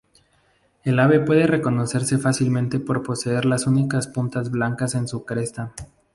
El 0.83 0.99
ave 0.99 1.19
puede 1.19 1.45
reconocerse 1.45 2.17
fácilmente 2.17 2.79
por 2.79 3.03
poseer 3.03 3.45
las 3.45 3.67
únicas 3.67 4.07
puntas 4.07 4.49
blancas 4.49 4.95
en 4.95 5.07
su 5.07 5.25
cresta. 5.25 5.73